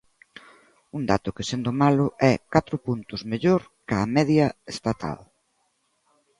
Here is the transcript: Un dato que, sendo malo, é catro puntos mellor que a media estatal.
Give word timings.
Un 0.97 1.03
dato 1.11 1.33
que, 1.35 1.47
sendo 1.49 1.71
malo, 1.83 2.05
é 2.31 2.33
catro 2.53 2.75
puntos 2.85 3.21
mellor 3.31 3.61
que 3.87 3.95
a 4.01 4.05
media 4.15 4.47
estatal. 4.73 5.19